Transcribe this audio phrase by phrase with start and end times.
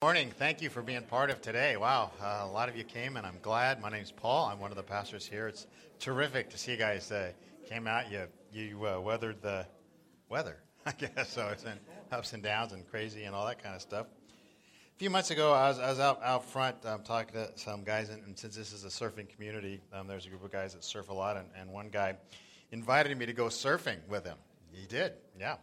[0.00, 0.30] Morning.
[0.38, 1.76] Thank you for being part of today.
[1.76, 3.82] Wow, uh, a lot of you came, and I'm glad.
[3.82, 4.46] My name's Paul.
[4.46, 5.48] I'm one of the pastors here.
[5.48, 5.66] It's
[5.98, 7.32] terrific to see you guys uh,
[7.68, 8.08] came out.
[8.08, 9.66] You you uh, weathered the
[10.28, 11.30] weather, I guess.
[11.30, 11.80] So it's been
[12.12, 14.06] ups and downs and crazy and all that kind of stuff.
[14.94, 17.82] A few months ago, I was, I was out out front um, talking to some
[17.82, 20.74] guys, and, and, since this is a surfing community, um, there's a group of guys
[20.74, 22.16] that surf a lot, and, and one guy
[22.70, 24.38] invited me to go surfing with him.
[24.70, 25.56] He did, yeah.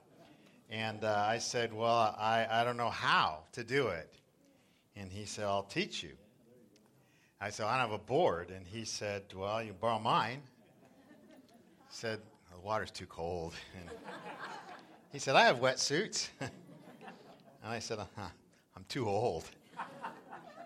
[0.69, 4.11] And uh, I said, Well, I, I don't know how to do it.
[4.95, 6.11] And he said, I'll teach you.
[7.41, 8.49] I said, I don't have a board.
[8.49, 10.41] And he said, Well, you borrow mine.
[11.89, 12.19] Said,
[12.51, 13.53] The water's too cold.
[13.77, 13.89] And
[15.11, 16.27] he said, I have wetsuits.
[16.41, 16.49] and
[17.63, 18.27] I said, uh-huh,
[18.75, 19.45] I'm too old.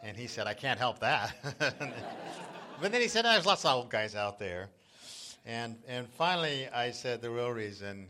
[0.01, 1.35] And he said, I can't help that.
[2.81, 4.69] but then he said, There's lots of old guys out there.
[5.45, 8.07] And, and finally, I said, The real reason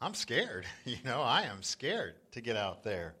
[0.00, 0.66] I'm scared.
[0.84, 3.14] You know, I am scared to get out there.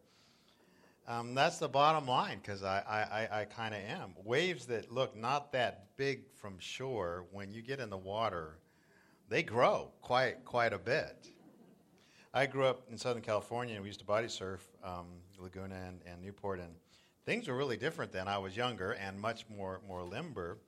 [1.06, 4.14] Um, that's the bottom line because I, I, I kind of am.
[4.24, 8.58] Waves that look not that big from shore, when you get in the water,
[9.28, 11.28] they grow quite, quite a bit.
[12.32, 15.06] I grew up in Southern California and we used to body surf um,
[15.38, 16.70] Laguna and, and Newport, and
[17.26, 18.26] things were really different then.
[18.26, 20.58] I was younger and much more, more limber.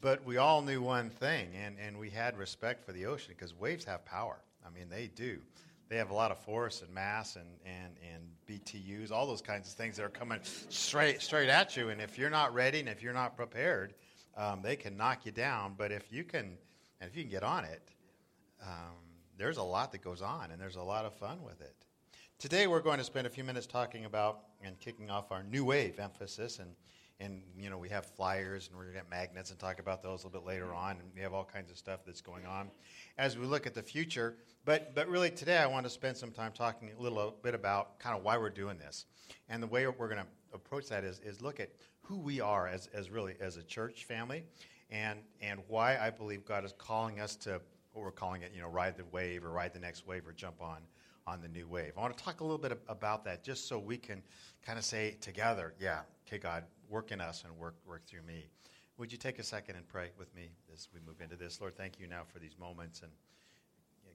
[0.00, 3.54] But we all knew one thing, and, and we had respect for the ocean because
[3.54, 4.38] waves have power.
[4.66, 5.40] I mean, they do
[5.88, 9.68] they have a lot of force and mass and, and, and BTUs, all those kinds
[9.68, 11.90] of things that are coming straight straight at you.
[11.90, 13.94] And if you're not ready and if you're not prepared,
[14.36, 15.74] um, they can knock you down.
[15.76, 16.56] But if you can,
[17.00, 17.88] and if you can get on it,
[18.62, 18.96] um,
[19.38, 21.74] there's a lot that goes on, and there's a lot of fun with it.
[22.38, 25.64] Today, we're going to spend a few minutes talking about and kicking off our new
[25.64, 26.70] wave emphasis and
[27.20, 30.02] and you know we have flyers and we're going to get magnets and talk about
[30.02, 30.76] those a little bit later mm-hmm.
[30.76, 32.70] on and we have all kinds of stuff that's going on
[33.18, 34.36] as we look at the future.
[34.64, 37.98] But but really today i want to spend some time talking a little bit about
[37.98, 39.06] kind of why we're doing this.
[39.48, 42.68] And the way we're going to approach that is, is look at who we are
[42.68, 44.44] as, as really as a church family
[44.90, 47.60] and and why i believe god is calling us to
[47.92, 50.32] what we're calling it you know ride the wave or ride the next wave or
[50.32, 50.78] jump on
[51.26, 51.92] on the new wave.
[51.96, 54.22] I want to talk a little bit about that just so we can
[54.64, 55.74] kind of say together.
[55.80, 58.46] Yeah okay god work in us and work, work through me.
[58.98, 61.60] Would you take a second and pray with me as we move into this?
[61.60, 63.10] Lord, thank you now for these moments and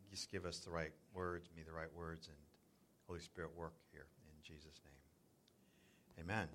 [0.10, 2.36] just give us the right words, me the right words, and
[3.08, 6.26] Holy Spirit work here in Jesus' name.
[6.26, 6.48] Amen.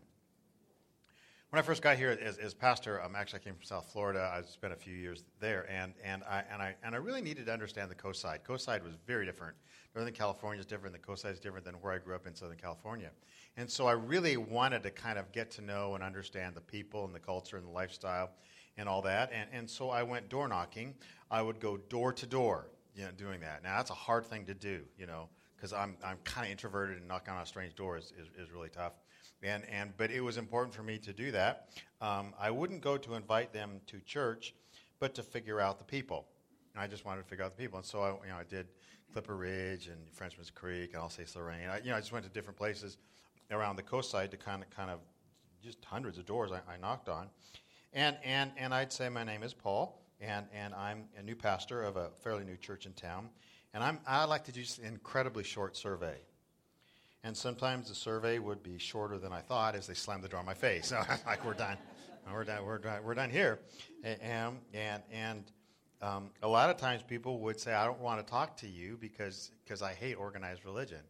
[1.51, 4.33] When I first got here as, as pastor, um, actually I came from South Florida.
[4.35, 7.47] I spent a few years there, and, and, I, and, I, and I really needed
[7.47, 8.43] to understand the coast side.
[8.43, 9.55] Coast side was very different.
[9.95, 10.93] Northern California is different.
[10.93, 13.11] The coast side is different than where I grew up in Southern California.
[13.57, 17.05] And so I really wanted to kind of get to know and understand the people
[17.05, 18.31] and the culture and the lifestyle
[18.77, 19.31] and all that.
[19.33, 20.95] And, and so I went door knocking.
[21.31, 23.63] I would go door to door, you know, doing that.
[23.63, 26.99] Now, that's a hard thing to do, you know, because I'm, I'm kind of introverted
[26.99, 28.95] and knocking on a strange door is, is, is really tough.
[29.47, 31.69] And, and, but it was important for me to do that.
[32.01, 34.55] Um, I wouldn't go to invite them to church,
[34.99, 36.27] but to figure out the people.
[36.77, 37.79] I just wanted to figure out the people.
[37.79, 38.67] And so I, you know, I did
[39.13, 41.69] Clipper Ridge and Frenchman's Creek and Alsace Lorraine.
[41.71, 42.99] I, you know, I just went to different places
[43.51, 44.99] around the coast side to kind of, kind of
[45.63, 47.29] just hundreds of doors I, I knocked on.
[47.93, 51.83] And, and, and I'd say, My name is Paul, and, and I'm a new pastor
[51.83, 53.31] of a fairly new church in town.
[53.73, 56.17] And I'm, I like to do just an incredibly short survey.
[57.27, 60.39] And sometimes the survey would be shorter than I thought as they slammed the door
[60.39, 60.93] on my face.
[61.27, 61.77] Like, we're done.
[62.33, 62.65] We're done.
[62.65, 63.03] We're done.
[63.03, 63.59] We're done here.
[64.05, 65.45] And, and, and
[66.01, 68.97] um, a lot of times people would say, I don't want to talk to you
[69.01, 71.01] because because I hate organized religion.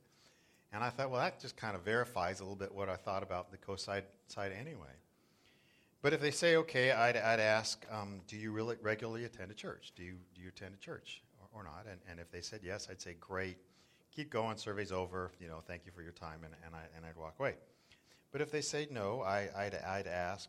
[0.73, 3.23] And I thought, well, that just kind of verifies a little bit what I thought
[3.23, 4.97] about the side, side anyway.
[6.01, 9.55] But if they say, okay, I'd, I'd ask, um, do you really regularly attend a
[9.55, 9.93] church?
[9.95, 11.85] Do you, do you attend a church or, or not?
[11.91, 13.59] And, and if they said yes, I'd say, great
[14.17, 17.05] keep going, survey's over, you know, thank you for your time, and, and, I, and
[17.05, 17.55] I'd walk away.
[18.33, 20.49] But if they say no, I, I'd, I'd ask,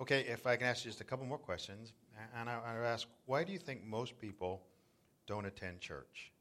[0.00, 1.92] okay, if I can ask you just a couple more questions,
[2.34, 4.62] and I, I'd ask, why do you think most people
[5.26, 6.32] don't attend church?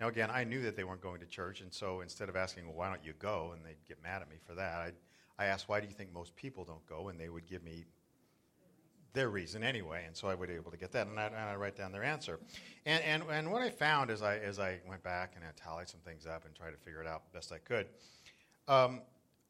[0.00, 2.66] Now, again, I knew that they weren't going to church, and so instead of asking,
[2.66, 4.94] well, why don't you go, and they'd get mad at me for that, I'd,
[5.38, 7.10] I asked, why do you think most people don't go?
[7.10, 7.84] And they would give me
[9.12, 11.36] their reason anyway, and so I would be able to get that, and I, and
[11.36, 12.38] I write down their answer.
[12.86, 15.88] And, and, and what I found as I, as I went back and I tallied
[15.88, 17.86] some things up and tried to figure it out best I could,
[18.68, 19.00] um,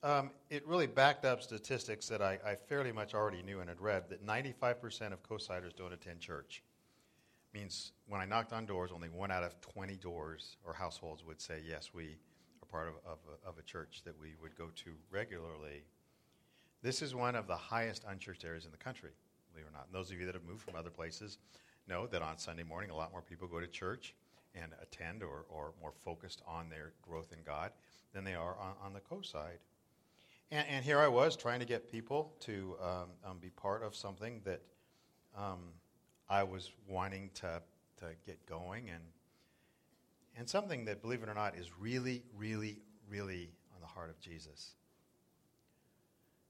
[0.03, 3.83] um, it really backed up statistics that I, I, fairly much already knew and had
[3.83, 6.63] read that 95% of coastsiders don't attend church.
[7.53, 11.41] Means when I knocked on doors, only one out of 20 doors or households would
[11.41, 12.17] say, yes, we
[12.63, 15.85] are part of, of, of a church that we would go to regularly.
[16.83, 19.11] This is one of the highest unchurched areas in the country
[19.53, 19.87] believe it or not.
[19.87, 21.39] And those of you that have moved from other places
[21.89, 24.15] know that on Sunday morning, a lot more people go to church
[24.55, 27.71] and attend or, or more focused on their growth in God
[28.13, 29.59] than they are on, on the coast side.
[30.51, 33.95] And, and here I was trying to get people to um, um, be part of
[33.95, 34.61] something that
[35.37, 35.59] um,
[36.29, 37.63] I was wanting to,
[37.99, 39.03] to get going and,
[40.37, 44.21] and something that, believe it or not, is really, really, really on the heart of
[44.21, 44.75] Jesus.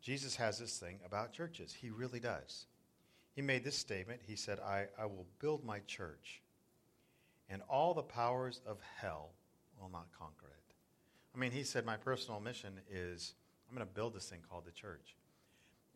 [0.00, 1.74] Jesus has this thing about churches.
[1.74, 2.66] He really does.
[3.34, 4.20] He made this statement.
[4.26, 6.42] He said, I, I will build my church,
[7.48, 9.30] and all the powers of hell
[9.80, 10.74] will not conquer it.
[11.34, 13.34] I mean, he said, My personal mission is
[13.68, 15.14] I'm going to build this thing called the church.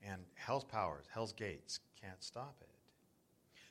[0.07, 2.69] And hell's powers, hell's gates can't stop it.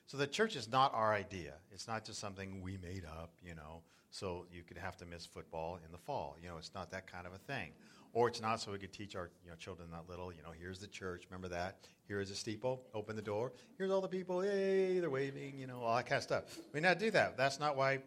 [0.06, 1.54] So the church is not our idea.
[1.72, 5.24] It's not just something we made up, you know, so you could have to miss
[5.24, 6.36] football in the fall.
[6.42, 7.70] You know, it's not that kind of a thing.
[8.14, 10.52] Or it's not so we could teach our you know, children that little, you know,
[10.58, 11.78] here's the church, remember that?
[12.06, 13.52] Here is a steeple, open the door.
[13.76, 16.44] Here's all the people, yay, they're waving, you know, all that kind of stuff.
[16.72, 17.36] We not do that.
[17.36, 17.98] That's not why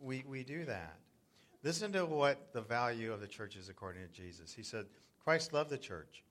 [0.00, 0.96] we, we do that.
[1.62, 4.50] Listen to what the value of the church is according to Jesus.
[4.50, 4.86] He said,
[5.22, 6.24] Christ loved the church.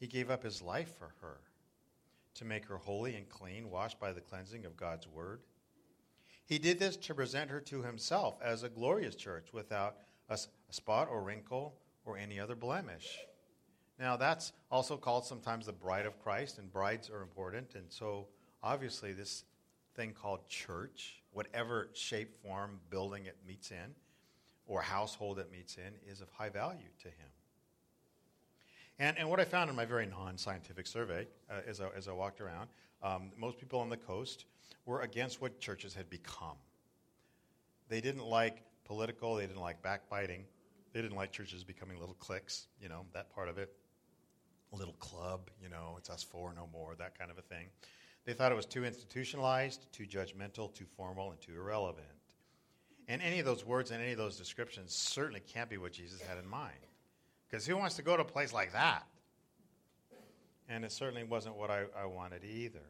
[0.00, 1.40] He gave up his life for her
[2.36, 5.40] to make her holy and clean, washed by the cleansing of God's word.
[6.46, 9.96] He did this to present her to himself as a glorious church without
[10.30, 10.38] a,
[10.70, 13.18] spot or wrinkle or any other blemish.
[13.98, 17.74] Now, that's also called sometimes the bride of Christ, and brides are important.
[17.74, 18.26] And so,
[18.62, 19.44] obviously, this
[19.94, 23.94] thing called church, whatever shape, form, building it meets in,
[24.66, 27.28] or household it meets in, is of high value to him.
[28.98, 32.08] And, and what I found in my very non scientific survey uh, as, I, as
[32.08, 32.68] I walked around,
[33.02, 34.46] um, most people on the coast
[34.86, 36.56] were against what churches had become.
[37.88, 40.44] They didn't like political, they didn't like backbiting,
[40.92, 43.72] they didn't like churches becoming little cliques, you know, that part of it.
[44.72, 47.66] A little club, you know, it's us four, no more, that kind of a thing.
[48.24, 52.06] They thought it was too institutionalized, too judgmental, too formal, and too irrelevant.
[53.08, 56.20] And any of those words and any of those descriptions certainly can't be what Jesus
[56.22, 56.72] had in mind.
[57.50, 59.04] Because who wants to go to a place like that?
[60.68, 62.80] And it certainly wasn't what I, I wanted either.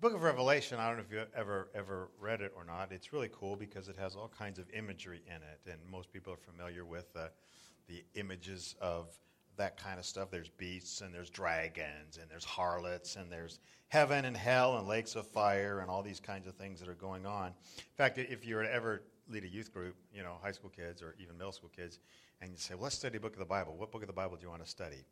[0.00, 2.90] Book of Revelation, I don't know if you ever ever read it or not.
[2.90, 6.32] It's really cool because it has all kinds of imagery in it, and most people
[6.32, 7.28] are familiar with uh,
[7.86, 9.10] the images of
[9.58, 10.30] that kind of stuff.
[10.30, 13.58] There's beasts and there's dragons and there's harlots and there's
[13.88, 16.94] heaven and hell and lakes of fire and all these kinds of things that are
[16.94, 17.48] going on.
[17.48, 20.70] In fact, if you were to ever lead a youth group, you know, high school
[20.70, 21.98] kids or even middle school kids,
[22.40, 23.76] and you say, well, let's study a book of the Bible.
[23.76, 25.04] What book of the Bible do you want to study?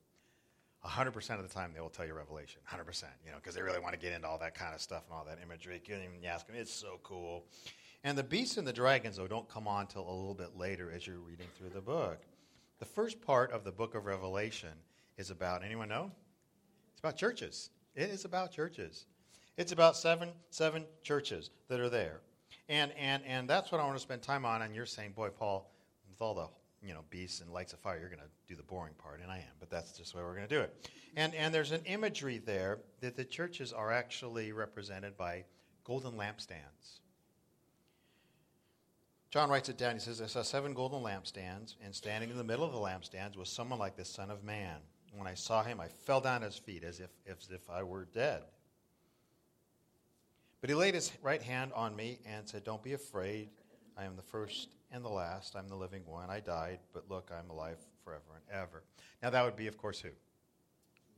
[0.87, 2.61] 100% of the time they will tell you Revelation.
[2.71, 5.05] 100%, you know, because they really want to get into all that kind of stuff
[5.09, 5.75] and all that imagery.
[5.75, 7.45] You can even ask them, it's so cool.
[8.05, 10.93] And the beasts and the dragons, though, don't come on till a little bit later
[10.95, 12.21] as you're reading through the book.
[12.79, 14.71] The first part of the book of Revelation
[15.17, 16.13] is about, anyone know?
[16.93, 17.71] It's about churches.
[17.97, 19.07] It is about churches.
[19.57, 22.21] It's about seven, seven churches that are there.
[22.69, 24.63] And, and, and that's what I want to spend time on.
[24.63, 25.69] And you're saying, boy, Paul,
[26.09, 26.49] with all the
[26.83, 29.31] you know, beasts and lights of fire, you're going to do the boring part, and
[29.31, 30.91] I am, but that's just the way we're going to do it.
[31.17, 35.45] And, and there's an imagery there that the churches are actually represented by
[35.85, 37.01] golden lampstands.
[39.31, 39.95] John writes it down.
[39.95, 43.37] He says, I saw seven golden lampstands, and standing in the middle of the lampstands
[43.37, 44.77] was someone like the Son of Man.
[45.13, 47.83] When I saw him, I fell down at his feet as if, as if I
[47.83, 48.43] were dead.
[50.61, 53.49] But he laid his right hand on me and said, Don't be afraid.
[53.97, 55.57] I am the first and the last.
[55.57, 56.31] I'm the living one.
[56.31, 58.83] I died, but look, I'm alive forever and ever.
[59.23, 60.11] Now, that would be, of course, who?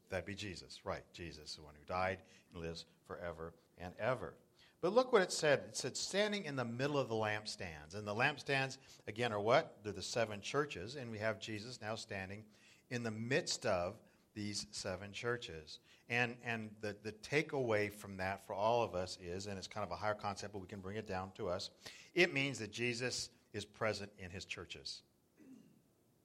[0.08, 1.04] That'd be Jesus, right?
[1.12, 2.18] Jesus, the one who died
[2.52, 4.34] and lives forever and ever.
[4.80, 5.60] But look what it said.
[5.68, 7.94] It said, standing in the middle of the lampstands.
[7.94, 9.76] And the lampstands, again, are what?
[9.84, 10.96] They're the seven churches.
[10.96, 12.44] And we have Jesus now standing
[12.90, 13.96] in the midst of
[14.34, 15.80] these seven churches.
[16.08, 19.84] And, and the, the takeaway from that for all of us is, and it's kind
[19.84, 21.70] of a higher concept, but we can bring it down to us,
[22.14, 25.02] it means that Jesus is present in his churches.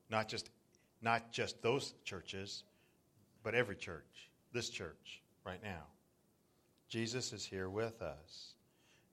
[0.10, 0.50] Not just,
[1.02, 2.64] not just those churches,
[3.44, 5.84] but every church, this church right now.
[6.88, 8.54] Jesus is here with us.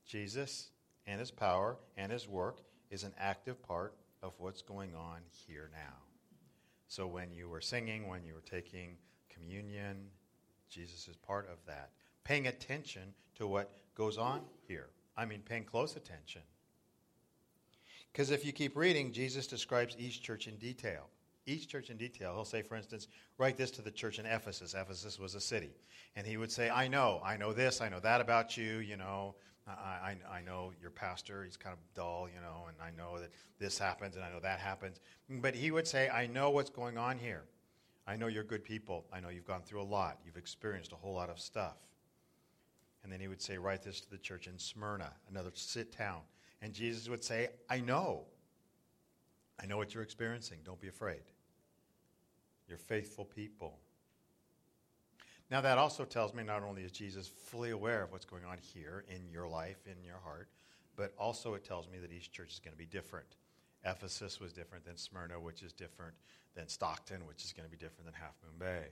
[0.06, 0.70] Jesus
[1.06, 5.70] and his power and his work is an active part of what's going on here
[5.72, 5.96] now.
[6.88, 8.96] So when you were singing, when you were taking
[9.30, 9.96] communion,
[10.68, 11.90] Jesus is part of that.
[12.24, 14.90] Paying attention to what goes on here.
[15.16, 16.42] I mean, paying close attention.
[18.12, 21.08] Because if you keep reading, Jesus describes each church in detail.
[21.46, 22.34] Each church in detail.
[22.34, 24.74] He'll say, for instance, write this to the church in Ephesus.
[24.74, 25.70] Ephesus was a city.
[26.14, 28.96] And he would say, I know, I know this, I know that about you, you
[28.96, 29.34] know.
[29.66, 29.70] I,
[30.30, 33.30] I, I know your pastor, he's kind of dull, you know, and I know that
[33.58, 35.00] this happens and I know that happens.
[35.28, 37.44] But he would say, I know what's going on here.
[38.06, 39.06] I know you're good people.
[39.12, 40.18] I know you've gone through a lot.
[40.24, 41.76] You've experienced a whole lot of stuff.
[43.02, 46.20] And then he would say, Write this to the church in Smyrna, another sit town.
[46.62, 48.22] And Jesus would say, I know.
[49.60, 50.58] I know what you're experiencing.
[50.64, 51.22] Don't be afraid.
[52.68, 53.78] You're faithful people.
[55.50, 58.56] Now, that also tells me not only is Jesus fully aware of what's going on
[58.58, 60.48] here in your life, in your heart,
[60.96, 63.26] but also it tells me that each church is going to be different.
[63.84, 66.14] Ephesus was different than Smyrna, which is different
[66.54, 68.86] than Stockton, which is going to be different than Half Moon Bay.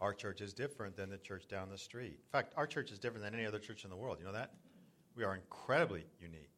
[0.00, 2.20] Our church is different than the church down the street.
[2.24, 4.18] In fact, our church is different than any other church in the world.
[4.20, 4.52] You know that?
[5.16, 6.50] We are incredibly unique.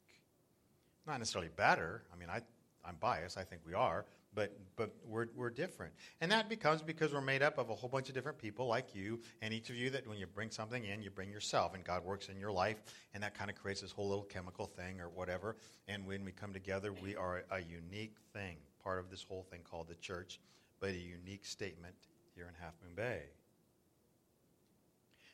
[1.07, 2.05] Not necessarily better.
[2.13, 2.41] I mean, I,
[2.85, 3.39] I'm biased.
[3.39, 4.05] I think we are.
[4.35, 5.93] But, but we're, we're different.
[6.23, 8.95] And that becomes because we're made up of a whole bunch of different people like
[8.95, 11.85] you, and each of you that when you bring something in, you bring yourself, and
[11.85, 12.83] God works in your life,
[13.13, 15.57] and that kind of creates this whole little chemical thing or whatever.
[15.87, 19.61] And when we come together, we are a unique thing, part of this whole thing
[19.71, 20.41] called the church,
[20.81, 21.95] but a unique statement
[22.35, 23.25] here in Half Moon Bay.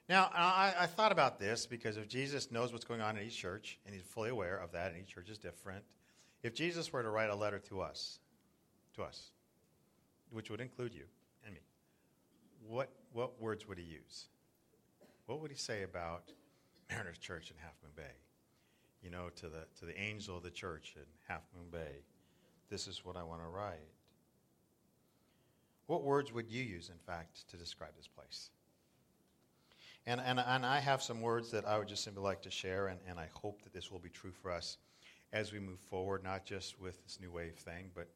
[0.09, 3.37] Now, I, I, thought about this because if Jesus knows what's going on in each
[3.37, 5.85] church, and he's fully aware of that, and each church is different,
[6.43, 8.19] if Jesus were to write a letter to us,
[8.95, 9.33] to us,
[10.31, 11.05] which would include you
[11.45, 11.61] and me,
[12.67, 14.29] what, what words would he use?
[15.27, 16.25] What would he say about
[16.91, 18.15] Mariners Church in Half Moon Bay?
[19.03, 22.03] You know, to the, to the angel of the church in Half Moon Bay,
[22.71, 23.93] this is what I want to write.
[25.87, 28.51] What words would you use, in fact, to describe this place?
[30.07, 32.89] And, and, and I have some words that I would just simply like to share,
[32.89, 34.79] and, and I hope that this will be true for us
[35.33, 38.09] as we move forward, not just with this new wave thing, but,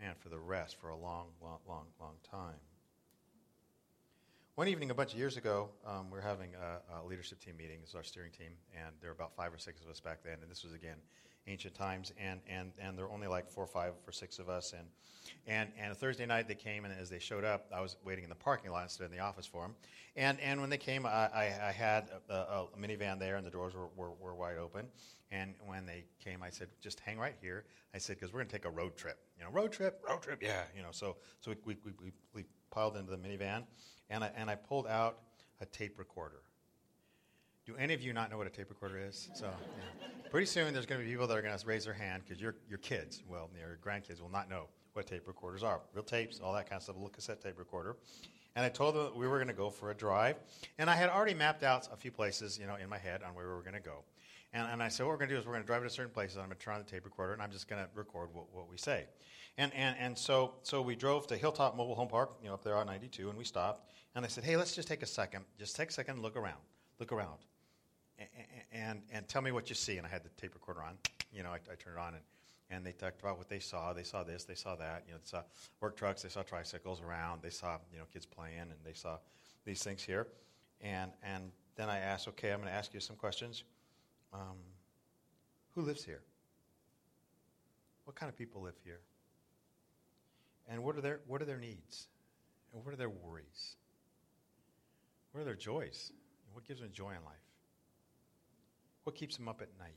[0.00, 2.60] man, for the rest, for a long, long, long, long time.
[4.54, 7.56] One evening a bunch of years ago, um, we were having a, a, leadership team
[7.56, 7.78] meeting.
[7.80, 10.24] This is our steering team, and there were about five or six of us back
[10.24, 10.38] then.
[10.42, 10.96] And this was, again,
[11.48, 14.48] ancient times, and, and, and there were only like four or five or six of
[14.48, 14.74] us.
[14.76, 14.86] And,
[15.46, 18.30] and, and Thursday night they came, and as they showed up, I was waiting in
[18.30, 19.74] the parking lot instead of in the office for them.
[20.16, 23.50] And, and when they came, I, I, I had a, a, minivan there, and the
[23.50, 24.86] doors were, were, were wide open.
[25.30, 27.64] And when they came, I said, just hang right here.
[27.94, 29.18] I said, because we're going to take a road trip.
[29.38, 30.62] You know, road trip, road trip, yeah.
[30.74, 33.64] You know, so, so we, we, we, we piled into the minivan,
[34.10, 35.18] and I, and I pulled out
[35.60, 36.42] a tape recorder.
[37.68, 39.28] Do any of you not know what a tape recorder is?
[39.34, 40.08] So, yeah.
[40.30, 42.40] pretty soon there's going to be people that are going to raise their hand because
[42.40, 45.82] your your kids, well, your grandkids will not know what tape recorders are.
[45.92, 46.96] Real tapes, all that kind of stuff.
[46.96, 47.96] A little cassette tape recorder.
[48.56, 50.36] And I told them we were going to go for a drive,
[50.78, 53.34] and I had already mapped out a few places, you know, in my head on
[53.34, 54.02] where we were going to go.
[54.54, 55.90] And, and I said, what we're going to do is we're going to drive to
[55.90, 57.84] certain places, and I'm going to turn on the tape recorder, and I'm just going
[57.84, 59.04] to record what, what we say.
[59.58, 62.64] And, and, and so, so we drove to Hilltop Mobile Home Park, you know, up
[62.64, 63.92] there on 92, and we stopped.
[64.14, 65.44] And I said, hey, let's just take a second.
[65.58, 66.62] Just take a second and look around.
[66.98, 67.36] Look around
[68.72, 69.96] and, and tell me what you see.
[69.98, 70.98] And I had the tape recorder on.
[71.32, 72.22] You know, I, I turned it on, and,
[72.70, 73.92] and they talked about what they saw.
[73.92, 75.04] They saw this, they saw that.
[75.06, 75.42] You know, they saw
[75.80, 79.18] work trucks, they saw tricycles around, they saw, you know, kids playing, and they saw
[79.64, 80.26] these things here.
[80.80, 83.64] And, and then I asked, okay, I'm going to ask you some questions.
[84.32, 84.56] Um,
[85.74, 86.22] who lives here?
[88.04, 89.00] What kind of people live here?
[90.68, 92.08] And what are their, what are their needs?
[92.72, 93.76] And what are their worries?
[95.32, 96.12] What are their joys?
[96.52, 97.36] What gives them joy in life?
[99.08, 99.96] What keeps them up at night?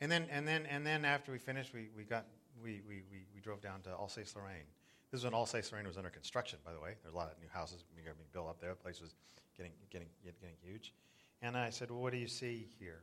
[0.00, 2.26] And then, and then, and then after we finished, we, we got
[2.62, 4.68] we, we, we, we drove down to Alsace Lorraine.
[5.10, 6.94] This is when Alsace Lorraine was under construction, by the way.
[7.02, 8.70] There's a lot of new houses being built up there.
[8.70, 9.16] The place was
[9.56, 10.94] getting getting getting huge.
[11.42, 13.02] And I said, "Well, what do you see here?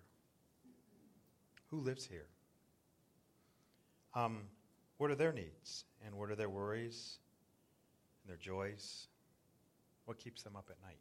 [1.70, 2.28] Who lives here?
[4.14, 4.44] Um,
[4.98, 7.18] what are their needs and what are their worries
[8.24, 9.08] and their joys?
[10.06, 11.00] What keeps them up at night?"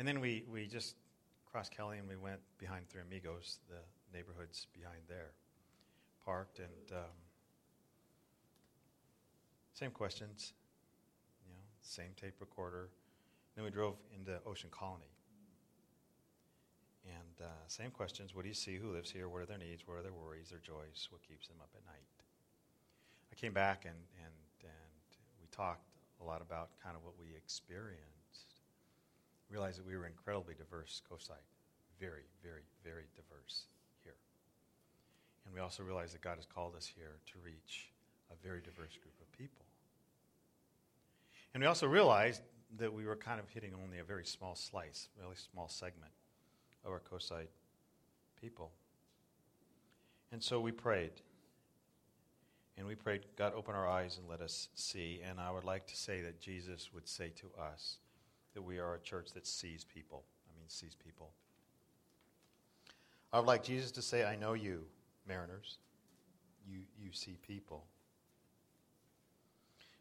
[0.00, 0.96] And then we, we just
[1.44, 5.32] crossed Kelly and we went behind Three Amigos, the neighborhoods behind there.
[6.24, 7.12] Parked and um,
[9.74, 10.54] same questions,
[11.46, 12.88] you know, same tape recorder.
[13.54, 15.12] Then we drove into Ocean Colony.
[17.04, 18.34] And uh, same questions.
[18.34, 18.76] What do you see?
[18.76, 19.28] Who lives here?
[19.28, 19.86] What are their needs?
[19.86, 21.08] What are their worries, their joys?
[21.10, 22.08] What keeps them up at night?
[23.30, 24.92] I came back and, and, and
[25.42, 25.84] we talked
[26.22, 28.59] a lot about kind of what we experienced
[29.50, 31.44] realized that we were incredibly diverse coastside.
[31.98, 33.66] Very, very, very diverse
[34.02, 34.14] here.
[35.44, 37.90] And we also realized that God has called us here to reach
[38.30, 39.64] a very diverse group of people.
[41.52, 42.42] And we also realized
[42.78, 46.12] that we were kind of hitting only a very small slice, really small segment
[46.84, 47.48] of our coastside
[48.40, 48.70] people.
[50.32, 51.10] And so we prayed.
[52.76, 55.20] And we prayed, God, open our eyes and let us see.
[55.28, 57.98] And I would like to say that Jesus would say to us,
[58.54, 60.24] that we are a church that sees people.
[60.48, 61.30] I mean, sees people.
[63.32, 64.84] I would like Jesus to say, I know you,
[65.26, 65.78] mariners.
[66.68, 67.84] You, you see people.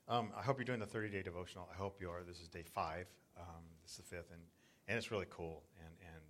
[0.08, 1.70] Um, I hope you're doing the 30 day devotional.
[1.72, 2.24] I hope you are.
[2.28, 3.06] This is day five.
[3.40, 4.42] Um, this is the fifth, and,
[4.88, 5.62] and it's really cool.
[5.80, 6.24] And, and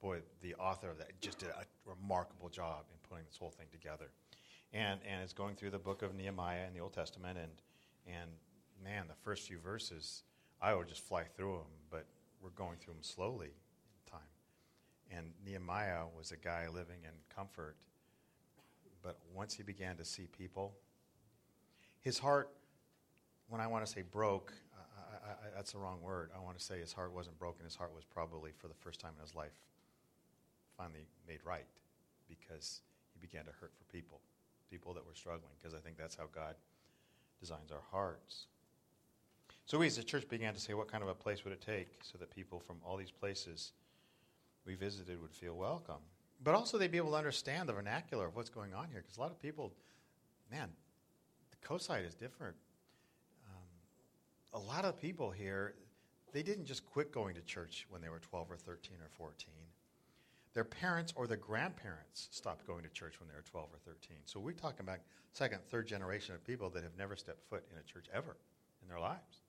[0.00, 3.66] boy, the author of that just did a remarkable job in putting this whole thing
[3.72, 4.10] together.
[4.72, 7.36] and, and it's going through the book of Nehemiah in the Old Testament.
[7.36, 7.50] And,
[8.06, 8.30] and
[8.82, 10.22] man, the first few verses,
[10.66, 12.06] I would just fly through them, but
[12.42, 14.20] we're going through them slowly in time.
[15.12, 17.76] And Nehemiah was a guy living in comfort.
[19.00, 20.74] But once he began to see people,
[22.00, 22.50] his heart,
[23.48, 26.30] when I want to say broke, I, I, that's the wrong word.
[26.36, 27.64] I want to say his heart wasn't broken.
[27.64, 29.54] His heart was probably, for the first time in his life,
[30.76, 31.66] finally made right
[32.28, 32.80] because
[33.12, 34.20] he began to hurt for people,
[34.68, 36.56] people that were struggling, because I think that's how God
[37.38, 38.48] designs our hearts.
[39.66, 41.60] So we as a church began to say, what kind of a place would it
[41.60, 43.72] take so that people from all these places
[44.64, 46.00] we visited would feel welcome?
[46.42, 49.16] But also they'd be able to understand the vernacular of what's going on here, because
[49.16, 49.72] a lot of people,
[50.52, 50.68] man,
[51.50, 52.54] the coast is different.
[53.48, 55.74] Um, a lot of people here,
[56.32, 59.48] they didn't just quit going to church when they were 12 or 13 or 14
[60.56, 64.16] their parents or their grandparents stopped going to church when they were 12 or 13.
[64.24, 65.00] So we're talking about
[65.34, 68.38] second, third generation of people that have never stepped foot in a church ever
[68.80, 69.42] in their lives.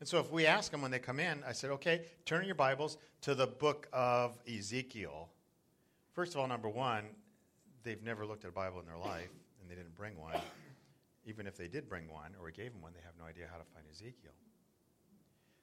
[0.00, 2.54] And so if we ask them when they come in, I said, okay, turn your
[2.54, 5.28] Bibles to the book of Ezekiel.
[6.14, 7.04] First of all, number one,
[7.82, 9.30] they've never looked at a Bible in their life,
[9.60, 10.40] and they didn't bring one.
[11.26, 13.44] Even if they did bring one, or we gave them one, they have no idea
[13.50, 14.32] how to find Ezekiel.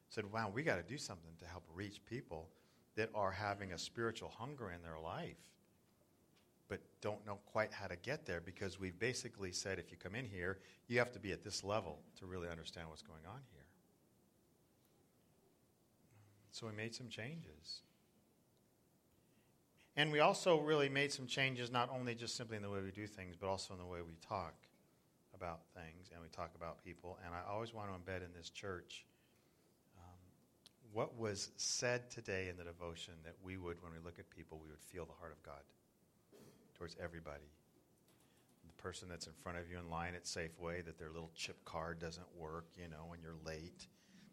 [0.10, 2.48] Said, wow, we got to do something to help reach people
[2.96, 5.38] that are having a spiritual hunger in their life
[6.70, 10.16] but don't know quite how to get there because we've basically said if you come
[10.16, 13.40] in here, you have to be at this level to really understand what's going on
[13.54, 13.57] here.
[16.58, 17.84] So we made some changes.
[19.96, 22.90] And we also really made some changes not only just simply in the way we
[22.90, 24.56] do things, but also in the way we talk
[25.36, 27.20] about things and we talk about people.
[27.24, 29.06] And I always want to embed in this church
[30.00, 30.18] um,
[30.94, 34.60] what was said today in the devotion that we would, when we look at people,
[34.60, 35.62] we would feel the heart of God
[36.74, 37.52] towards everybody.
[38.66, 41.64] The person that's in front of you in line at Safeway, that their little chip
[41.66, 43.86] card doesn't work, you know, when you're late,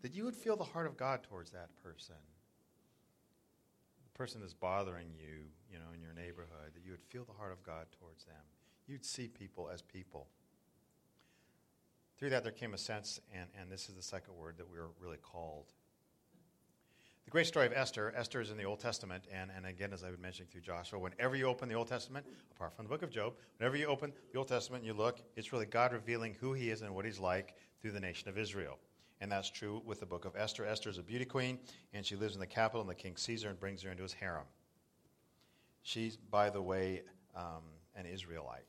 [0.05, 2.15] that you would feel the heart of God towards that person.
[4.05, 7.33] The person that's bothering you, you know, in your neighborhood, that you would feel the
[7.33, 8.43] heart of God towards them.
[8.87, 10.27] You'd see people as people.
[12.19, 14.79] Through that, there came a sense, and, and this is the second word that we
[14.79, 15.73] are really called
[17.25, 20.05] the great story of Esther, Esther is in the Old Testament, and, and again, as
[20.05, 23.03] I was mentioning through Joshua, whenever you open the Old Testament, apart from the book
[23.03, 26.37] of Job, whenever you open the Old Testament and you look, it's really God revealing
[26.39, 28.79] who he is and what he's like through the nation of Israel.
[29.21, 30.67] And that's true with the book of Esther.
[30.67, 31.59] Esther is a beauty queen,
[31.93, 34.03] and she lives in the capital, and the king sees her and brings her into
[34.03, 34.45] his harem.
[35.83, 37.03] She's, by the way,
[37.37, 37.63] um,
[37.95, 38.65] an Israelite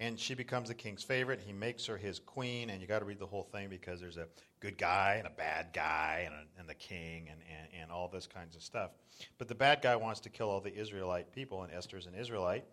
[0.00, 1.40] and she becomes the king's favorite.
[1.46, 4.16] He makes her his queen, and you got to read the whole thing because there's
[4.16, 4.26] a
[4.58, 8.08] good guy and a bad guy, and, a, and the king, and, and, and all
[8.08, 8.92] this kinds of stuff.
[9.36, 12.64] But the bad guy wants to kill all the Israelite people, and Esther's an Israelite,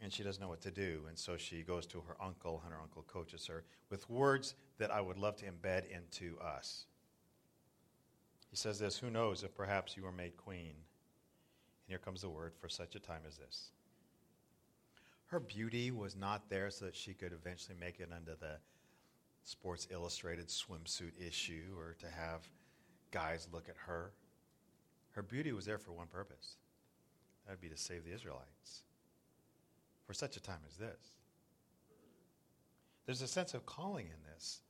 [0.00, 1.02] and she doesn't know what to do.
[1.08, 4.90] And so she goes to her uncle, and her uncle coaches her with words that
[4.90, 6.86] I would love to embed into us.
[8.50, 10.74] He says this Who knows if perhaps you were made queen?
[10.76, 13.70] And here comes the word for such a time as this
[15.34, 18.56] her beauty was not there so that she could eventually make it under the
[19.42, 22.48] Sports Illustrated swimsuit issue or to have
[23.10, 24.12] guys look at her.
[25.10, 26.56] Her beauty was there for one purpose
[27.44, 28.84] that would be to save the Israelites
[30.06, 31.12] for such a time as this.
[33.06, 34.60] There's a sense of calling in this,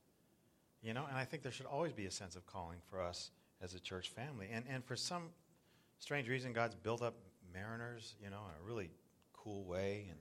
[0.81, 3.31] you know, and I think there should always be a sense of calling for us
[3.61, 4.49] as a church family.
[4.51, 5.29] And, and for some
[5.99, 7.15] strange reason, God's built up
[7.53, 8.89] mariners, you know, in a really
[9.33, 10.07] cool way.
[10.09, 10.19] And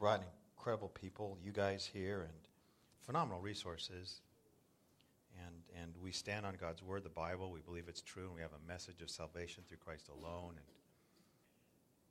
[0.00, 0.22] brought
[0.56, 2.32] incredible people, you guys here, and
[3.02, 4.22] phenomenal resources.
[5.46, 7.52] And, and we stand on God's word, the Bible.
[7.52, 10.54] We believe it's true, and we have a message of salvation through Christ alone.
[10.56, 10.66] And,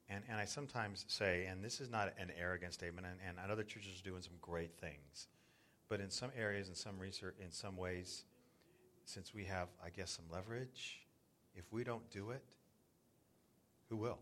[0.09, 3.63] and, and I sometimes say, and this is not an arrogant statement, and, and other
[3.63, 5.27] churches are doing some great things.
[5.87, 8.23] But in some areas, in some research, in some ways,
[9.05, 11.01] since we have, I guess, some leverage,
[11.55, 12.43] if we don't do it,
[13.89, 14.19] who will?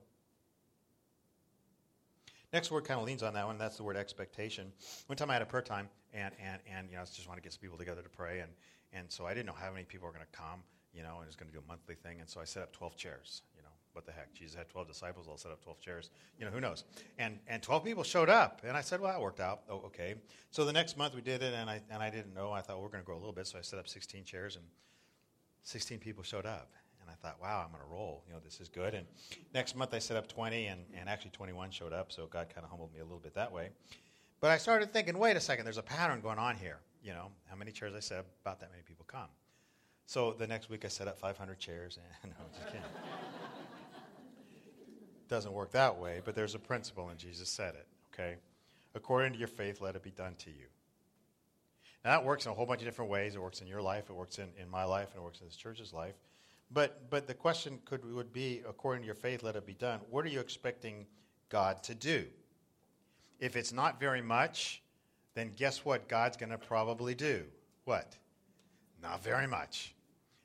[2.54, 3.58] Next word kind of leans on that one.
[3.58, 4.72] That's the word expectation.
[5.08, 7.38] One time I had a prayer time, and, and, and you know, I just want
[7.38, 8.40] to get some people together to pray.
[8.40, 8.52] And,
[8.94, 11.24] and so I didn't know how many people were going to come, you know, and
[11.24, 12.20] it was going to do a monthly thing.
[12.20, 13.47] And so I set up 12 chairs, know.
[13.98, 14.34] What the heck?
[14.34, 15.28] Jesus had 12 disciples.
[15.28, 16.10] I'll set up 12 chairs.
[16.40, 16.84] You know, who knows?
[17.18, 18.62] And, and 12 people showed up.
[18.64, 19.62] And I said, well, that worked out.
[19.70, 20.16] Oh, okay.
[20.52, 22.52] So the next month we did it, and I, and I didn't know.
[22.52, 23.48] I thought, well, we're going to grow a little bit.
[23.48, 24.66] So I set up 16 chairs, and
[25.64, 26.70] 16 people showed up
[27.08, 28.24] and I thought, wow, I'm going to roll.
[28.28, 28.94] You know, this is good.
[28.94, 29.06] And
[29.54, 32.64] next month I set up 20, and, and actually 21 showed up, so God kind
[32.64, 33.70] of humbled me a little bit that way.
[34.40, 36.80] But I started thinking, wait a second, there's a pattern going on here.
[37.02, 39.30] You know, how many chairs I set up, about that many people come.
[40.06, 42.82] So the next week I set up 500 chairs, and no, just kidding.
[45.28, 47.88] Doesn't work that way, but there's a principle, and Jesus said it.
[48.14, 48.36] okay?
[48.96, 50.66] According to your faith, let it be done to you.
[52.06, 53.36] Now, that works in a whole bunch of different ways.
[53.36, 55.48] It works in your life, it works in, in my life, and it works in
[55.48, 56.16] this church's life.
[56.72, 60.00] But, but the question could, would be according to your faith, let it be done.
[60.10, 61.06] What are you expecting
[61.50, 62.26] God to do?
[63.40, 64.82] If it's not very much,
[65.36, 67.44] then guess what God's going to probably do?
[67.86, 68.18] What?
[69.02, 69.94] Not very much.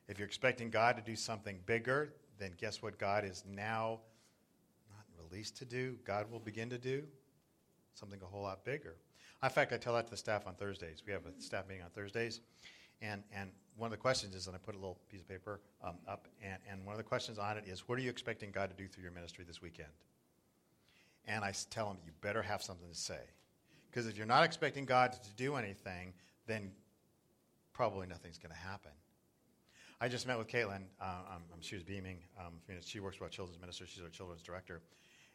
[0.08, 4.00] If you're expecting God to do something bigger, then guess what God is now
[5.32, 5.96] released to do?
[6.04, 7.02] God will begin to do
[7.94, 8.96] something a whole lot bigger.
[9.42, 11.02] In fact, I tell that to the staff on Thursdays.
[11.06, 12.40] We have a staff meeting on Thursdays.
[13.00, 15.60] And, and one of the questions is, and I put a little piece of paper
[15.82, 18.52] um, up, and, and one of the questions on it is, what are you expecting
[18.52, 19.88] God to do through your ministry this weekend?
[21.26, 23.20] And I tell them, you better have something to say.
[23.90, 26.12] Because if you're not expecting God to do anything,
[26.46, 26.70] then
[27.72, 28.92] probably nothing's going to happen.
[30.00, 30.82] I just met with Caitlin.
[31.00, 31.14] Uh,
[31.60, 32.18] she was beaming.
[32.38, 33.86] Um, she works with our children's minister.
[33.86, 34.80] She's our children's director.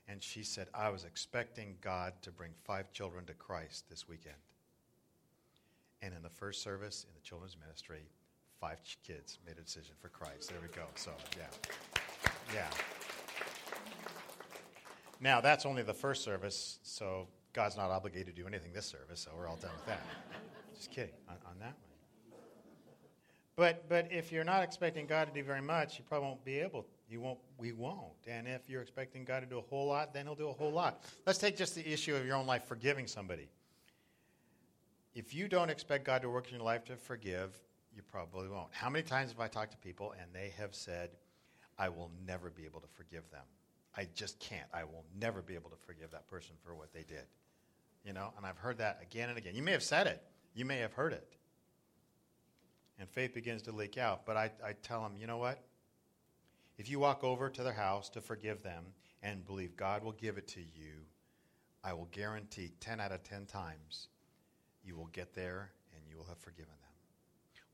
[0.07, 4.35] And she said, I was expecting God to bring five children to Christ this weekend.
[6.01, 8.07] And in the first service in the children's ministry,
[8.61, 10.49] five kids made a decision for Christ.
[10.49, 10.83] There we go.
[10.95, 12.01] So, yeah.
[12.53, 12.69] Yeah.
[15.19, 19.21] Now, that's only the first service, so God's not obligated to do anything this service,
[19.21, 20.01] so we're all done with that.
[20.75, 21.87] Just kidding on, on that one.
[23.55, 26.59] But but if you're not expecting God to do very much, you probably won't be
[26.59, 26.85] able.
[27.09, 27.39] You won't.
[27.57, 28.27] We won't.
[28.27, 30.71] And if you're expecting God to do a whole lot, then He'll do a whole
[30.71, 31.03] lot.
[31.25, 33.49] Let's take just the issue of your own life, forgiving somebody.
[35.15, 37.57] If you don't expect God to work in your life to forgive,
[37.95, 38.67] you probably won't.
[38.71, 41.11] How many times have I talked to people and they have said,
[41.77, 43.45] "I will never be able to forgive them.
[43.95, 44.67] I just can't.
[44.73, 47.25] I will never be able to forgive that person for what they did."
[48.03, 49.55] You know, and I've heard that again and again.
[49.55, 50.21] You may have said it.
[50.53, 51.37] You may have heard it
[52.99, 54.25] and faith begins to leak out.
[54.25, 55.59] But I, I tell them, you know what?
[56.77, 58.85] If you walk over to their house to forgive them
[59.23, 61.05] and believe God will give it to you,
[61.83, 64.09] I will guarantee 10 out of 10 times
[64.83, 66.91] you will get there and you will have forgiven them.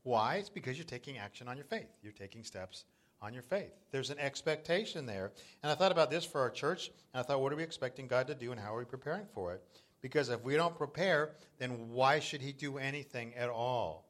[0.04, 0.36] Why?
[0.36, 1.88] It's because you're taking action on your faith.
[2.02, 2.84] You're taking steps
[3.20, 3.72] on your faith.
[3.90, 5.32] There's an expectation there.
[5.62, 8.06] And I thought about this for our church, and I thought, what are we expecting
[8.06, 9.62] God to do and how are we preparing for it?
[10.02, 14.06] Because if we don't prepare, then why should He do anything at all?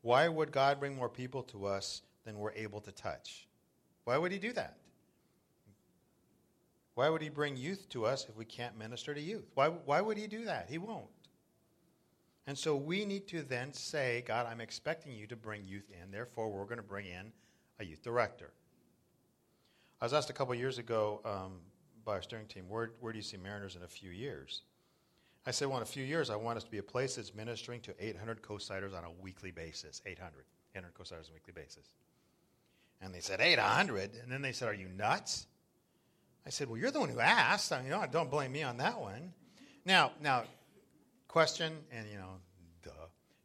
[0.00, 3.46] Why would God bring more people to us than we're able to touch?
[4.04, 4.76] Why would He do that?
[6.94, 9.50] Why would He bring youth to us if we can't minister to youth?
[9.54, 10.68] Why, why would He do that?
[10.68, 11.06] He won't.
[12.46, 16.10] And so we need to then say, God, I'm expecting you to bring youth in.
[16.10, 17.32] Therefore, we're going to bring in
[17.80, 18.52] a youth director.
[20.00, 21.60] I was asked a couple years ago um,
[22.04, 24.62] by our steering team, where, where do you see Mariners in a few years?
[25.46, 27.34] I said, well, in a few years, I want us to be a place that's
[27.34, 30.02] ministering to 800 coastsiders on a weekly basis.
[30.04, 30.44] 800.
[30.74, 31.88] 800 coastsiders on a weekly basis.
[33.04, 34.18] And they said, 800?
[34.22, 35.46] And then they said, are you nuts?
[36.46, 37.70] I said, well, you're the one who asked.
[37.70, 39.34] I mean, you know, don't blame me on that one.
[39.84, 40.44] Now, now,
[41.28, 42.30] question, and, you know,
[42.82, 42.90] duh.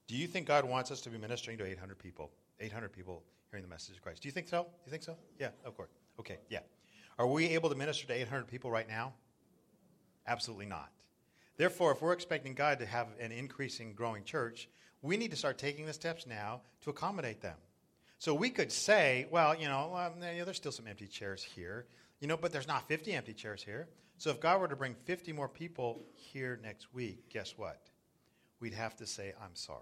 [0.07, 2.31] Do you think God wants us to be ministering to 800 people?
[2.61, 4.21] 800 people hearing the message of Christ.
[4.21, 4.65] Do you think so?
[4.85, 5.17] You think so?
[5.39, 5.89] Yeah, of course.
[6.19, 6.59] Okay, yeah.
[7.17, 9.13] Are we able to minister to 800 people right now?
[10.25, 10.89] Absolutely not.
[11.57, 14.69] Therefore, if we're expecting God to have an increasing, growing church,
[15.01, 17.57] we need to start taking the steps now to accommodate them.
[18.19, 21.41] So we could say, well, you know, um, you know, there's still some empty chairs
[21.41, 21.85] here,
[22.19, 23.87] you know, but there's not 50 empty chairs here.
[24.17, 27.79] So if God were to bring 50 more people here next week, guess what?
[28.59, 29.79] We'd have to say, I'm sorry.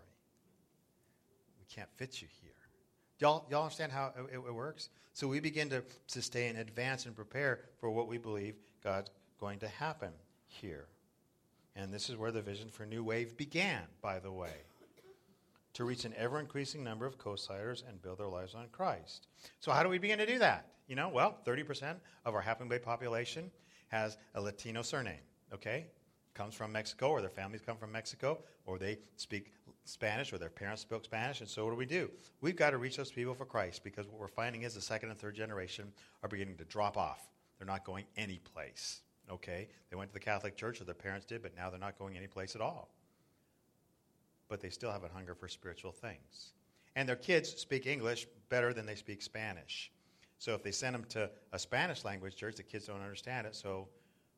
[1.60, 2.52] We can't fit you here.
[3.19, 4.89] Y'all, y'all understand how it, it works?
[5.13, 9.10] So we begin to, to stay in advance and prepare for what we believe God's
[9.39, 10.12] going to happen
[10.45, 10.86] here.
[11.76, 14.54] And this is where the vision for New Wave began, by the way,
[15.78, 19.28] to reach an ever increasing number of coastsiders and build their lives on Christ.
[19.60, 20.72] So, how do we begin to do that?
[20.88, 23.52] You know, well, 30% of our Half Bay population
[23.90, 25.22] has a Latino surname,
[25.54, 25.86] okay?
[26.34, 30.50] Comes from Mexico, or their families come from Mexico, or they speak Spanish, or their
[30.50, 32.10] parents spoke Spanish, and so what do we do?
[32.42, 35.12] We've got to reach those people for Christ because what we're finding is the second
[35.12, 37.30] and third generation are beginning to drop off.
[37.60, 39.02] They're not going any place.
[39.30, 42.00] Okay, they went to the Catholic Church, or their parents did, but now they're not
[42.00, 42.90] going anyplace at all.
[44.49, 46.53] But they still have a hunger for spiritual things.
[46.95, 49.91] And their kids speak English better than they speak Spanish.
[50.39, 53.55] So if they send them to a Spanish language church, the kids don't understand it.
[53.55, 53.88] So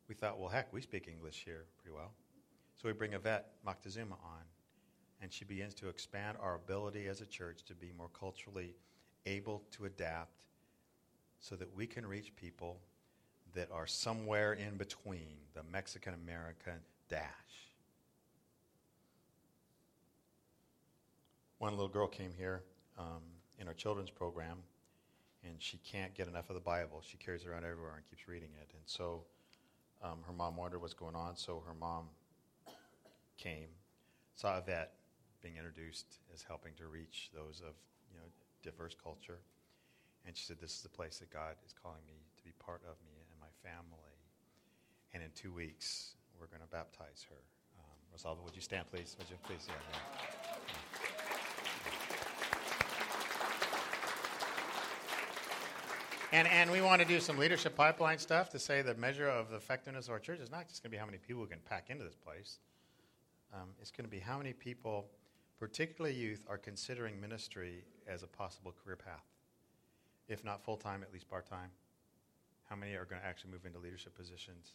[0.08, 2.12] we thought, well, heck, we speak English here pretty well.
[2.76, 4.42] So we bring a Yvette Moctezuma on,
[5.20, 8.74] and she begins to expand our ability as a church to be more culturally
[9.26, 10.46] able to adapt
[11.38, 12.80] so that we can reach people
[13.54, 17.69] that are somewhere in between the Mexican American dash.
[21.60, 22.62] One little girl came here
[22.98, 23.20] um,
[23.58, 24.56] in our children's program,
[25.44, 27.02] and she can't get enough of the Bible.
[27.06, 28.70] She carries it around everywhere and keeps reading it.
[28.72, 29.24] And so
[30.02, 32.06] um, her mom wondered what's going on, so her mom
[33.36, 33.68] came,
[34.36, 34.94] saw Yvette
[35.42, 37.74] being introduced as helping to reach those of
[38.10, 38.24] you know
[38.62, 39.40] diverse culture,
[40.26, 42.80] and she said, "This is the place that God is calling me to be part
[42.88, 44.16] of me and my family."
[45.12, 47.36] And in two weeks, we're going to baptize her.
[47.78, 49.14] Um, Rosalba, would you stand, please?
[49.18, 49.66] Would you please?
[49.68, 51.19] Yeah, yeah.
[56.32, 59.50] And, and we want to do some leadership pipeline stuff to say the measure of
[59.50, 61.48] the effectiveness of our church is not just going to be how many people we
[61.48, 62.60] can pack into this place.
[63.52, 65.08] Um, it's going to be how many people,
[65.58, 69.24] particularly youth, are considering ministry as a possible career path.
[70.28, 71.70] If not full time, at least part time.
[72.68, 74.74] How many are going to actually move into leadership positions?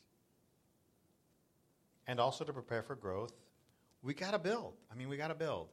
[2.06, 3.32] And also to prepare for growth,
[4.04, 4.74] we got to build.
[4.92, 5.70] I mean, we got to build.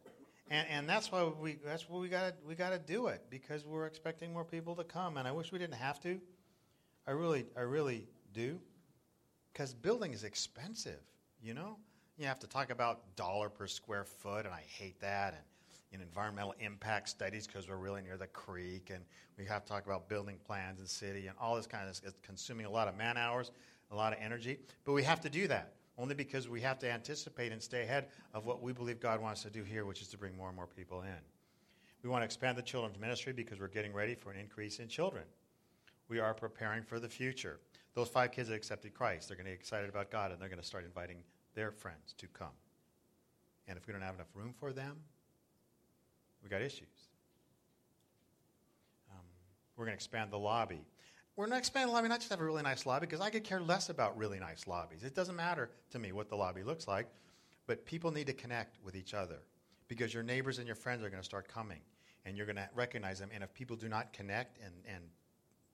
[0.50, 3.64] And, and that's why we that's what we got we got to do it because
[3.64, 5.16] we're expecting more people to come.
[5.16, 6.20] And I wish we didn't have to.
[7.06, 8.58] I really I really do,
[9.52, 11.00] because building is expensive.
[11.42, 11.78] You know,
[12.16, 15.34] you have to talk about dollar per square foot, and I hate that.
[15.34, 15.42] And
[15.92, 19.04] in environmental impact studies because we're really near the creek, and
[19.38, 22.18] we have to talk about building plans and city and all this kind of it's
[22.22, 23.50] consuming a lot of man hours,
[23.90, 24.58] a lot of energy.
[24.84, 28.08] But we have to do that only because we have to anticipate and stay ahead
[28.34, 30.56] of what we believe God wants to do here, which is to bring more and
[30.56, 31.14] more people in.
[32.02, 34.88] We want to expand the children's ministry because we're getting ready for an increase in
[34.88, 35.22] children.
[36.08, 37.60] We are preparing for the future.
[37.94, 40.48] Those five kids that accepted Christ, they're going to get excited about God and they're
[40.48, 41.18] going to start inviting
[41.54, 42.48] their friends to come.
[43.68, 44.96] And if we don't have enough room for them,
[46.42, 46.88] we got issues.
[49.12, 49.24] Um,
[49.76, 50.84] we're going to expand the lobby.
[51.34, 53.30] We're going to expand the lobby, not just have a really nice lobby, because I
[53.30, 55.02] could care less about really nice lobbies.
[55.02, 57.06] It doesn't matter to me what the lobby looks like,
[57.66, 59.38] but people need to connect with each other
[59.88, 61.80] because your neighbors and your friends are going to start coming,
[62.26, 63.30] and you're going to recognize them.
[63.32, 65.04] And if people do not connect, and, and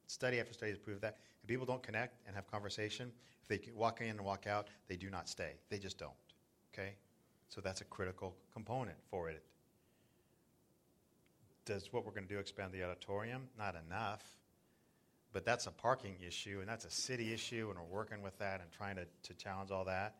[0.07, 3.11] study after study has proved that, if people don't connect and have conversation,
[3.43, 5.55] if they walk in and walk out, they do not stay.
[5.71, 6.13] They just don't.
[6.73, 6.95] Okay?
[7.49, 9.43] So that's a critical component for it.
[11.65, 13.49] Does what we're going to do expand the auditorium?
[13.59, 14.23] Not enough.
[15.39, 18.61] But that's a parking issue, and that's a city issue, and we're working with that
[18.61, 20.17] and trying to, to challenge all that.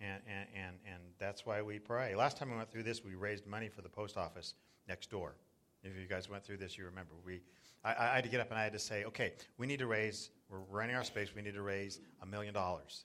[0.00, 2.14] And, and, and, and that's why we pray.
[2.14, 4.54] Last time we went through this, we raised money for the post office
[4.86, 5.34] next door.
[5.82, 7.14] If you guys went through this, you remember.
[7.24, 7.40] We,
[7.82, 9.88] I, I had to get up and I had to say, okay, we need to
[9.88, 13.04] raise, we're renting our space, we need to raise a million dollars.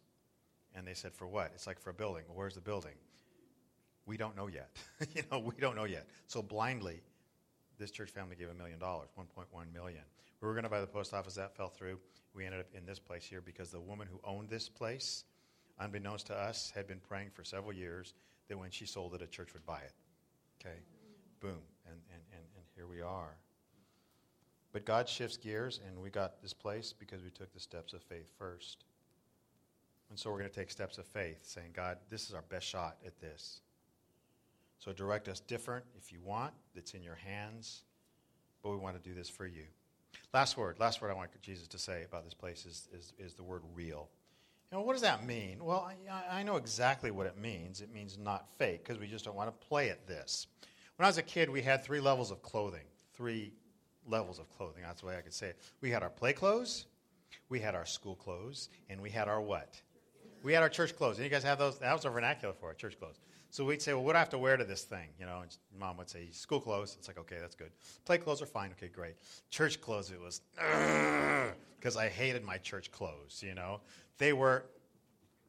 [0.75, 1.54] And they said, for what?
[1.56, 2.21] It's like for a building.
[2.27, 2.93] Well, where's the building?
[4.06, 4.69] We don't know yet.
[5.15, 6.06] you know, we don't know yet.
[6.27, 7.01] So blindly,
[7.80, 10.04] this church family gave a million dollars, 1.1 million.
[10.41, 11.36] We were going to buy the post office.
[11.36, 11.99] That fell through.
[12.34, 15.25] We ended up in this place here because the woman who owned this place,
[15.80, 18.13] unbeknownst to us, had been praying for several years
[18.47, 19.93] that when she sold it, a church would buy it.
[20.60, 20.77] Okay?
[21.39, 21.62] Boom.
[21.86, 23.38] And, and, and, and here we are.
[24.71, 28.01] But God shifts gears, and we got this place because we took the steps of
[28.01, 28.86] faith first.
[30.10, 32.65] And so we're going to take steps of faith, saying, God, this is our best
[32.65, 33.62] shot at this.
[34.80, 36.54] So direct us different if you want.
[36.73, 37.84] It's in your hands.
[38.63, 39.65] But we want to do this for you.
[40.34, 43.34] Last word, last word I want Jesus to say about this place is, is, is
[43.34, 44.10] the word real.
[44.71, 45.63] You know, what does that mean?
[45.63, 47.82] Well, I, I know exactly what it means.
[47.82, 50.47] It means not fake, because we just don't want to play at this.
[50.95, 52.86] When I was a kid, we had three levels of clothing.
[53.13, 53.54] Three
[54.08, 54.84] levels of clothing.
[54.84, 55.60] That's the way I could say it.
[55.82, 56.86] We had our play clothes,
[57.50, 59.82] we had our school clothes, and we had our what?
[60.43, 61.17] We had our church clothes.
[61.17, 61.78] And you guys have those?
[61.80, 63.19] That was our vernacular for our church clothes.
[63.52, 65.10] So we'd say, well, what do I have to wear to this thing?
[65.20, 66.96] You know, and mom would say, school clothes.
[66.98, 67.72] It's like, okay, that's good.
[68.06, 68.72] Play clothes are fine.
[68.72, 69.16] Okay, great.
[69.50, 70.40] Church clothes, it was,
[71.78, 73.82] because I hated my church clothes, you know.
[74.20, 74.64] They were,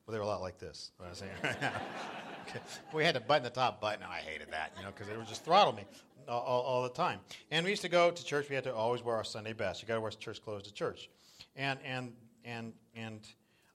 [0.05, 0.91] well, they were a lot like this.
[0.97, 1.31] What I was saying.
[1.45, 2.61] okay.
[2.93, 4.03] We had to button the top button.
[4.03, 5.85] and I hated that, you know, because it would just throttle me
[6.29, 7.21] all, all, all, the time.
[7.53, 8.49] And we used to go to church.
[8.49, 9.81] We had to always wear our Sunday best.
[9.81, 11.09] You got to wear church clothes to church.
[11.55, 12.13] And, and,
[12.45, 13.21] and, and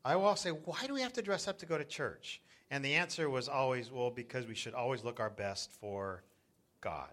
[0.03, 2.41] I will say, why do we have to dress up to go to church?
[2.69, 6.23] And the answer was always, well, because we should always look our best for
[6.81, 7.09] God.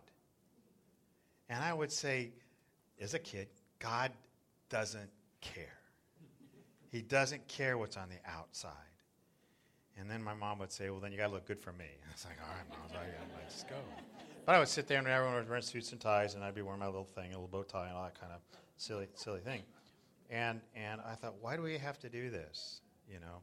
[1.49, 2.33] And I would say,
[3.01, 4.11] as a kid, God
[4.69, 5.79] doesn't care.
[6.91, 8.73] He doesn't care what's on the outside.
[9.99, 11.85] And then my mom would say, well, then you got to look good for me.
[11.85, 13.01] And I was like, all right, mom,
[13.41, 13.77] let's go.
[14.45, 16.63] But I would sit there and everyone was wearing suits and ties, and I'd be
[16.63, 18.41] wearing my little thing, a little bow tie, and all that kind of
[18.77, 19.63] silly, silly thing.
[20.31, 22.81] And, and I thought, why do we have to do this?
[23.09, 23.39] You know?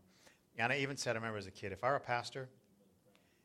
[0.58, 2.50] And I even said, I remember as a kid, if I were a pastor,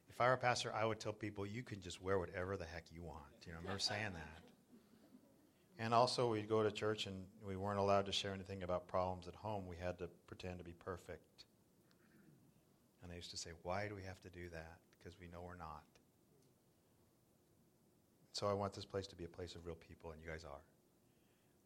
[0.09, 2.65] if I were a pastor, I would tell people, you can just wear whatever the
[2.65, 3.21] heck you want.
[3.47, 4.43] You know, I remember saying that.
[5.79, 7.17] And also, we'd go to church and
[7.47, 9.65] we weren't allowed to share anything about problems at home.
[9.69, 11.45] We had to pretend to be perfect.
[13.03, 14.79] And I used to say, why do we have to do that?
[14.99, 15.83] Because we know we're not.
[18.33, 20.45] So I want this place to be a place of real people, and you guys
[20.45, 20.61] are,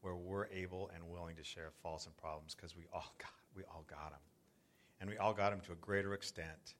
[0.02, 3.64] where we're able and willing to share faults and problems because we all got we
[3.64, 4.20] all got them
[5.00, 6.74] and we all got them to a greater extent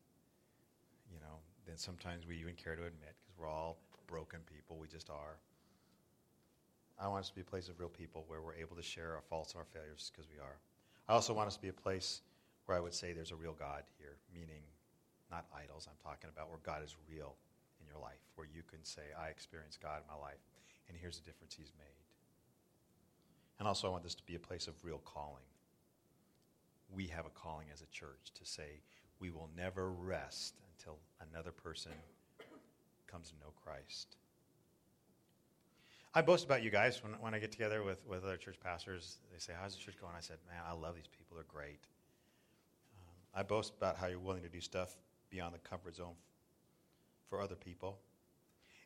[1.12, 4.78] you know, than sometimes we even care to admit because we're all broken people.
[4.78, 5.38] We just are.
[7.00, 9.14] I want us to be a place of real people where we're able to share
[9.14, 10.58] our faults and our failures because we are.
[11.08, 12.22] I also want us to be a place
[12.66, 14.62] where I would say there's a real God here, meaning
[15.30, 15.88] not idols.
[15.88, 17.36] I'm talking about where God is real
[17.80, 20.44] in your life, where you can say, I experience God in my life,
[20.88, 21.86] and here's the difference He's made.
[23.58, 25.44] And also, I want this to be a place of real calling.
[26.94, 28.80] We have a calling as a church to say,
[29.20, 30.98] we will never rest until
[31.30, 31.92] another person
[33.06, 34.16] comes to know Christ.
[36.12, 39.18] I boast about you guys when, when I get together with, with other church pastors.
[39.32, 40.14] They say, How's the church going?
[40.16, 41.36] I said, Man, I love these people.
[41.36, 41.80] They're great.
[42.98, 44.96] Um, I boast about how you're willing to do stuff
[45.30, 46.14] beyond the comfort zone
[47.28, 47.98] for other people.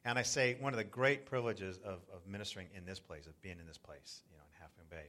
[0.04, 3.40] And I say, one of the great privileges of, of ministering in this place, of
[3.40, 5.08] being in this place, you know, in Half Moon Bay,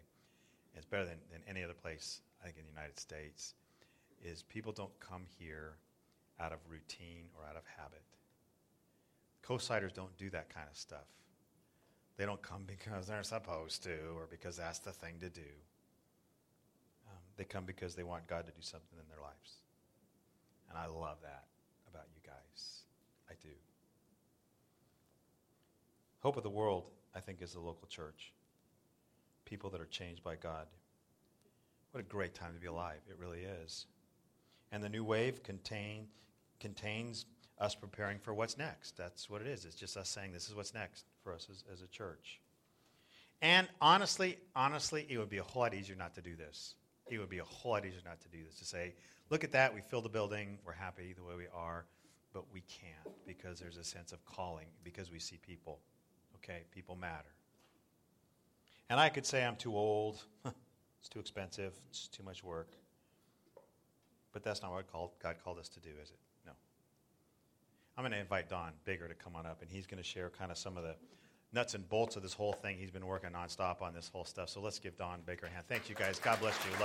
[0.73, 3.55] it's better than, than any other place, I think, in the United States,
[4.23, 5.77] is people don't come here
[6.39, 8.03] out of routine or out of habit.
[9.41, 11.07] Coastsiders don't do that kind of stuff.
[12.17, 15.41] They don't come because they're supposed to or because that's the thing to do.
[17.09, 19.61] Um, they come because they want God to do something in their lives.
[20.69, 21.45] And I love that
[21.89, 22.83] about you guys.
[23.27, 23.53] I do.
[26.19, 26.83] Hope of the world,
[27.15, 28.33] I think, is the local church.
[29.45, 30.67] People that are changed by God.
[31.95, 32.99] What a great time to be alive.
[33.09, 33.85] It really is.
[34.73, 36.07] And the new wave contain,
[36.59, 37.25] contains
[37.57, 38.97] us preparing for what's next.
[38.97, 39.63] That's what it is.
[39.63, 42.41] It's just us saying this is what's next for us as, as a church.
[43.41, 46.75] And honestly, honestly, it would be a whole lot easier not to do this.
[47.09, 48.59] It would be a whole lot easier not to do this.
[48.59, 48.93] To say,
[49.29, 51.85] look at that, we filled the building, we're happy the way we are,
[52.33, 55.79] but we can't because there's a sense of calling, because we see people.
[56.43, 57.31] Okay, people matter.
[58.89, 60.21] And I could say I'm too old,
[61.05, 62.71] it's too expensive, it's too much work.
[64.33, 64.85] But that's not what
[65.21, 66.17] God called us to do, is it?
[66.47, 66.53] No.
[67.95, 70.31] I'm going to invite Don Bigger to come on up, and he's going to share
[70.31, 70.95] kind of some of the
[71.53, 72.77] nuts and bolts of this whole thing.
[72.79, 74.49] He's been working nonstop on this whole stuff.
[74.49, 75.65] So let's give Don Baker a hand.
[75.69, 76.17] Thank you guys.
[76.17, 76.71] God bless you.
[76.71, 76.81] Love